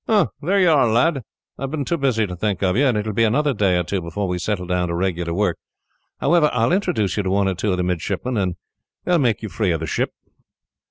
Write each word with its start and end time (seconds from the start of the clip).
"Ah, 0.07 0.29
there 0.41 0.59
you 0.59 0.67
are, 0.71 0.91
lad! 0.91 1.21
I 1.59 1.61
have 1.61 1.69
been 1.69 1.85
too 1.85 1.95
busy 1.99 2.25
to 2.25 2.35
think 2.35 2.63
of 2.63 2.75
you, 2.75 2.87
and 2.87 2.97
it 2.97 3.05
will 3.05 3.13
be 3.13 3.23
another 3.23 3.53
day 3.53 3.77
or 3.77 3.83
two 3.83 4.01
before 4.01 4.27
we 4.27 4.39
settle 4.39 4.65
down 4.65 4.87
to 4.87 4.95
regular 4.95 5.31
work. 5.31 5.59
However, 6.19 6.49
I 6.51 6.65
will 6.65 6.73
introduce 6.73 7.17
you 7.17 7.21
to 7.21 7.29
one 7.29 7.47
or 7.47 7.53
two 7.53 7.69
of 7.69 7.77
the 7.77 7.83
midshipmen, 7.83 8.35
and 8.35 8.55
they 9.05 9.11
will 9.11 9.19
make 9.19 9.43
you 9.43 9.49
free 9.49 9.69
of 9.69 9.79
the 9.79 9.85
ship." 9.85 10.09